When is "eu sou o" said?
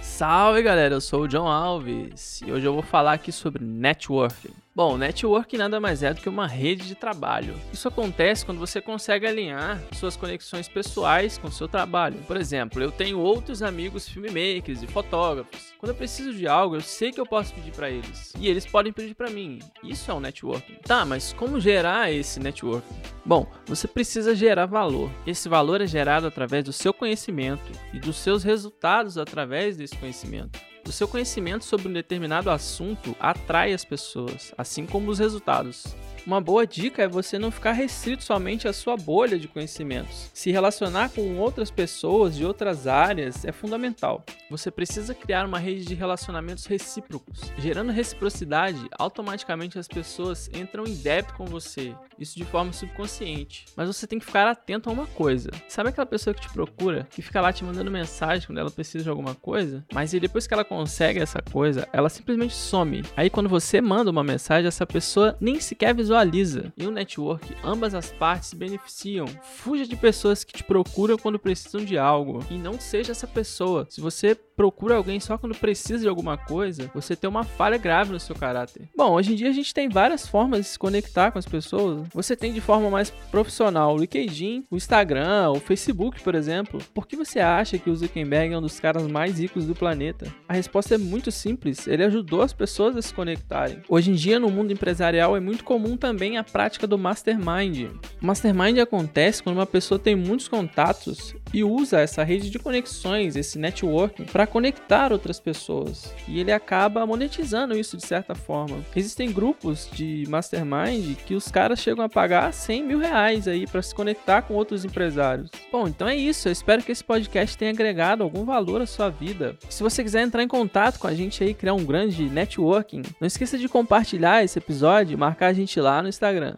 0.94-1.28